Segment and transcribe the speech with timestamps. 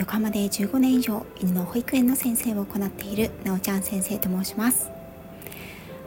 [0.00, 4.88] 横浜で15年以上犬の保育園の先生を行っているなおちゃん先生と申します。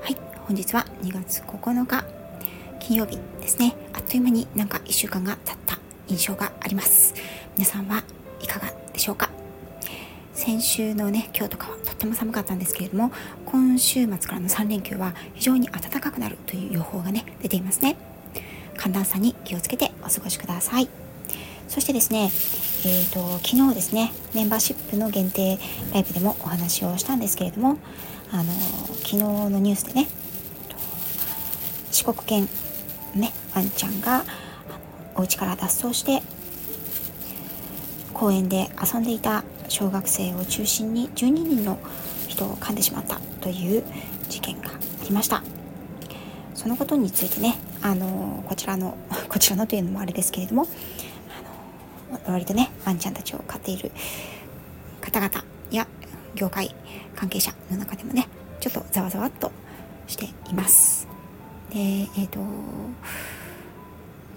[0.02, 2.04] はい本日は2月9日
[2.80, 3.76] 金曜日ですね。
[3.94, 5.78] あっという間になんか1週間が経った
[6.08, 7.14] 印象があります。
[7.56, 8.04] 皆さんは
[8.42, 9.30] いかがでしょうか？
[10.34, 13.12] 先週のね今日とかはとっても寒かったんですけれども
[13.46, 17.96] 今週末からの3連休は非常に暖かくなるという予報がね出ていますね。
[18.76, 20.90] 寒暖差に気をつけてお過ごしください。
[21.68, 22.32] そしてですね
[22.86, 25.58] えーと、昨日ですねメンバーシップの限定
[25.94, 27.78] ライブでもお話をしたんですけれども
[28.30, 30.08] あの昨日のニュースでね
[31.92, 32.50] 四国犬
[33.16, 34.26] ねワンちゃんが
[35.16, 36.22] お家から脱走して
[38.14, 41.80] 公園で遊んでいた小学生を中心に12人の
[42.28, 43.84] 人を噛んでしまったという
[44.28, 44.72] 事件があ
[45.06, 45.42] りました。
[46.54, 48.98] そのことについてねあのこちらの
[49.28, 50.68] こちらのというのもあれですけれども
[52.28, 53.92] 割とねワンちゃんたちを飼っている
[55.02, 55.88] 方々や
[56.36, 56.76] 業界
[57.16, 58.28] 関係者の中でもね
[58.60, 59.52] ちょっとざわざわっと
[60.08, 61.08] しています。
[61.72, 62.40] でえっ、ー、と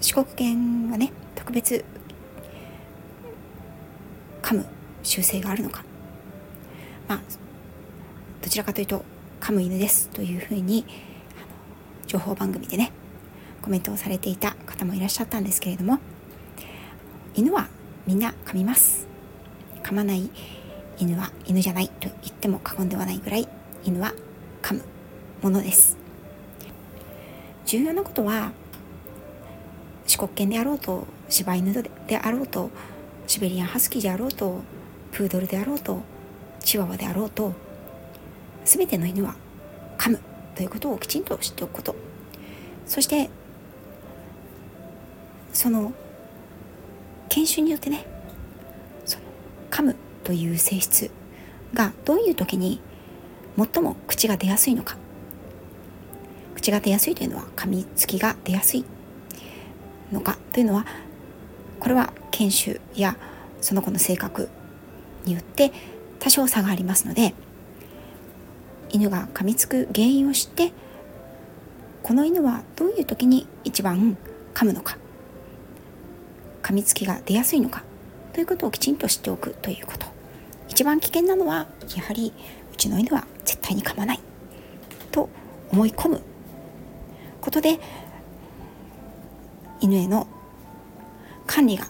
[0.01, 1.83] 四国犬はね特別
[4.41, 4.65] 噛む
[5.03, 5.83] 習性があるのか
[7.07, 7.19] まあ
[8.41, 9.03] どちらかというと
[9.39, 10.85] 噛む犬ですというふうに
[12.05, 12.91] 情報番組でね
[13.61, 15.99] コメントをされていた方もいらっしゃったんですけれども
[17.37, 17.67] 犬は
[18.07, 19.05] みんな噛みます。
[19.83, 20.27] 噛まない
[20.97, 23.47] 犬は犬じゃないと言っても過言ではないぐらい
[23.83, 24.11] 犬は
[24.63, 24.81] 噛む
[25.43, 25.97] ものです。
[27.63, 28.53] 重要なことは
[30.07, 32.71] 四国犬であろうと柴犬であろうと
[33.27, 34.61] シベリアンハスキーであろうと
[35.11, 36.01] プードルであろうと
[36.61, 37.53] チワワであろうと
[38.65, 39.35] 全ての犬は
[39.99, 40.19] 噛む
[40.55, 41.95] ということをきちんと知っておくこと。
[42.87, 43.29] そして
[45.53, 45.93] その
[47.29, 48.05] 研修によってね
[49.05, 49.23] その
[49.69, 51.11] 噛むという性質
[51.73, 52.81] がどういう時に
[53.57, 54.97] 最も口が出やすいのか。
[56.55, 58.83] 口が出やすいというのは噛みつきが出やすい
[60.11, 60.85] のかというのは
[61.79, 63.15] これは研修や
[63.61, 64.49] その子の性格
[65.25, 65.71] によって
[66.19, 67.33] 多少差がありますので
[68.89, 70.73] 犬が噛みつく原因を知って
[72.03, 74.17] この犬はどういう時に一番
[74.53, 74.97] 噛むのか。
[76.67, 77.81] 噛みつきが出やすいのか。
[78.33, 80.05] ということをきちんと知っておくということ。
[80.67, 82.33] 一番危険なのはやはり
[82.73, 84.19] うちの犬は絶対に噛まない。
[85.09, 85.29] と
[85.71, 86.21] 思い込む。
[87.39, 87.79] ことで
[89.79, 90.27] 犬への
[91.45, 91.87] 管理が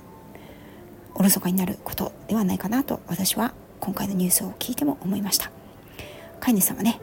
[1.15, 5.49] おろそかになることではないかなと私は今回のニュースを聞いても思いました。
[6.39, 7.01] 飼い主さんはね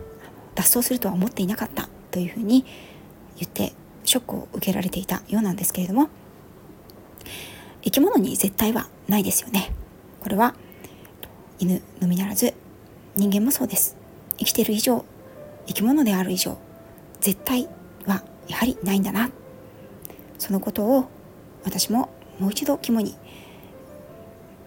[0.54, 2.64] 脱走するとは思っていなかったというふうに
[3.36, 3.72] 言って
[4.04, 6.08] ショックを受けられていたようなんですけれども
[7.84, 9.70] 生き物に絶対はないですよね。
[10.20, 10.54] これは
[11.58, 12.54] 犬のみならず
[13.14, 13.96] 人間もそうです。
[14.38, 15.04] 生きている以上
[15.66, 16.58] 生き物である以上
[17.20, 17.68] 絶対
[18.06, 19.30] はやはりないんだな。
[20.38, 21.08] そのことを
[21.64, 22.08] 私も
[22.38, 23.16] もう一度肝に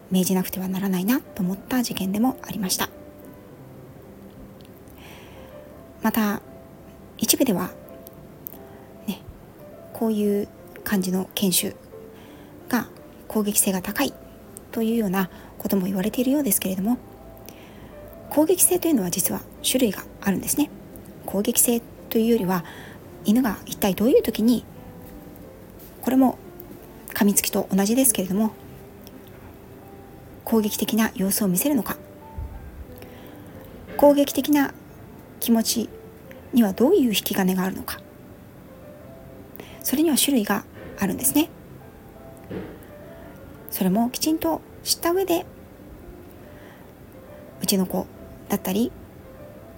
[0.10, 2.90] 命じなくてはならないなと思った事件でもありました。
[6.04, 6.42] また
[7.18, 7.72] 一部では
[9.08, 9.22] ね
[9.94, 10.48] こういう
[10.84, 11.76] 感じの研修
[13.28, 14.14] 攻撃性が高い
[14.72, 16.98] というようなことも言われているようですけれども
[18.30, 20.70] 攻撃性というのは実は種類があるんですね。
[21.26, 22.64] 攻撃性というよりは
[23.26, 24.66] 犬が一体どういう時に
[26.02, 26.38] これも
[27.14, 28.52] 噛みつきと同じですけれども
[30.46, 31.98] 攻撃的な様子を見せるのか。
[33.98, 34.74] 攻撃的な
[35.40, 35.90] 気持ち
[36.54, 38.00] にはどういう引き金があるのか。
[39.84, 40.64] それには種類が
[41.00, 41.50] あるんですね。
[43.78, 45.46] それもきちんと知った上で
[47.62, 48.08] うちの子
[48.50, 48.92] だったり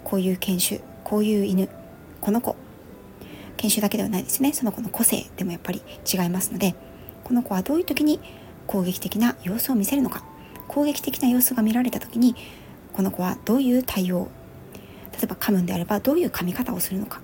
[0.05, 1.67] こういう犬種こういう犬
[2.21, 2.55] この子
[3.57, 6.75] 犬種だけではないですねその子の個性でもやっぱり違いますので
[7.25, 8.21] この子はどういう時に
[8.67, 10.23] 攻撃的な様子を見せるのか
[10.69, 12.37] 攻撃的な様子が見られた時に
[12.93, 14.29] この子はどういう対応
[15.11, 17.19] 例えば噛むんであればどういう噛み方をするのか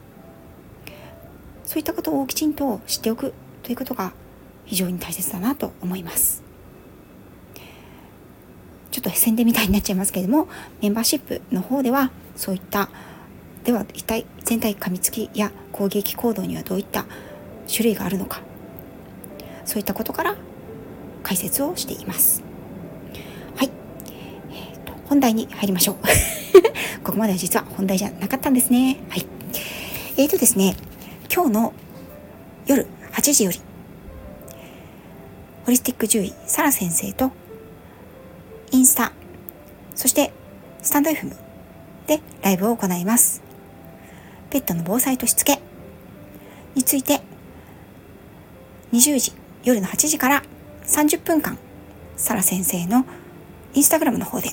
[1.64, 3.34] そういったことをきちんと知っておく
[3.64, 4.12] ということが
[4.66, 6.45] 非常に大切だなと思います。
[9.06, 10.48] と宣伝みたいになっちゃいますけれども
[10.82, 12.90] メンバーシップの方ではそういった
[13.64, 17.06] では一体全体噛みつきや攻撃行動にはどういった
[17.68, 18.42] 種類があるのか
[19.66, 20.36] そういったことから
[21.24, 22.44] 解説をしています。
[23.56, 23.72] はい、
[24.52, 25.96] えーと、本題に入りましょう。
[27.04, 29.00] ここまでは実は本題じゃなかったんですね。
[29.10, 29.26] はい。
[30.18, 30.76] えーとですね、
[31.34, 31.74] 今日の
[32.68, 33.60] 夜8時より、
[35.66, 37.32] ホリスティック獣医、サラ先生と
[38.76, 39.14] インスタ
[39.96, 40.34] そして
[40.82, 41.34] スタンド FM
[42.08, 43.42] でライブを行います。
[44.50, 45.62] ペットの防災としつけ
[46.76, 47.22] について
[48.92, 49.32] 20時
[49.64, 50.44] 夜の8時から
[50.84, 51.58] 30分間
[52.18, 53.06] サラ先生の
[53.74, 54.50] インスタグラムの方で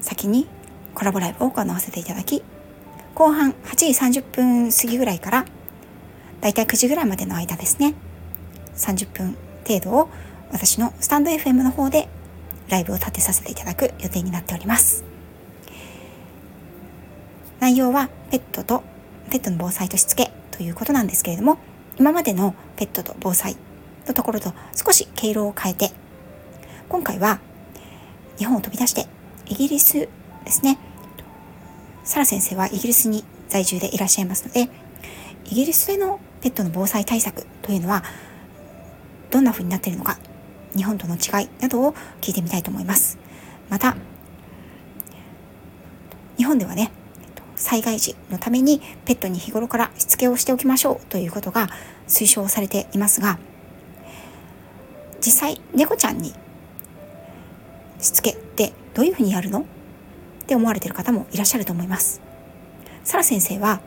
[0.00, 0.48] 先に
[0.92, 2.42] コラボライブを行わせていただき
[3.14, 5.44] 後半8時30分過ぎぐらいから
[6.40, 7.94] だいたい9時ぐらいまでの間ですね
[8.74, 9.36] 30分
[9.66, 10.08] 程度を
[10.50, 12.08] 私のスタンド FM の方で
[12.68, 15.04] ライブを立てさせていただく予定になっております。
[17.60, 18.82] 内容はペットと
[19.30, 21.58] ペットの防災としつけということなんですけれども
[21.98, 23.56] 今までのペットと防災
[24.06, 25.92] のところと少し毛色を変えて
[26.88, 27.38] 今回は
[28.36, 29.06] 日本を飛び出して
[29.46, 30.08] イギリス
[30.44, 30.78] ですね。
[32.04, 34.68] サラ先生はイギリスに在住でいらっしゃいますので
[35.44, 38.02] イギリスでのペットの防災対策というのは
[39.30, 40.18] どんな風になっているのか
[40.76, 43.18] 日本との違いなどを聞いてみたいと思います。
[43.68, 43.96] また
[46.36, 46.90] 日本ではね
[47.56, 51.68] 災害時のためにペットに日頃からしつけをしておきましょうということが
[52.08, 53.38] 推奨されていますが
[55.24, 56.34] 実際猫ちゃんに
[58.00, 59.64] しつけってどういうふうにやるのっ
[60.46, 62.20] て思われている方もいらっしゃると思います。
[63.04, 63.80] サラ先生は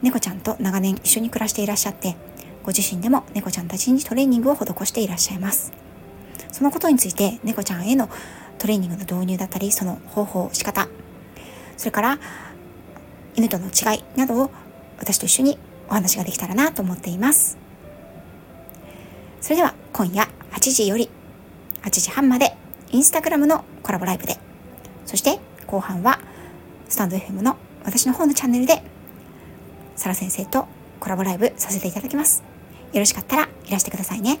[0.00, 2.16] 猫ちゃんと長年一緒に暮らしていらっしゃって
[2.62, 5.87] ご自身でも猫ちゃんたちにトレーニングを施していらっしゃいます。
[6.58, 8.10] そのことについて猫ちゃんへの
[8.58, 10.88] トレーニングの導入だったりその方法仕方
[11.76, 12.18] それから
[13.36, 14.50] 犬との違いなどを
[14.98, 15.56] 私と一緒に
[15.88, 17.56] お話ができたらなと思っています。
[19.40, 21.08] それでは今夜8時より
[21.82, 22.56] 8時半まで
[22.90, 24.36] インスタグラムのコラボライブで
[25.06, 25.38] そして
[25.68, 26.18] 後半は
[26.88, 28.82] スタンド FM の私の方のチャンネルで
[29.94, 30.66] サラ先生と
[30.98, 32.42] コラボライブさせていただきます。
[32.92, 34.40] よろしかったらいらしてくださいね。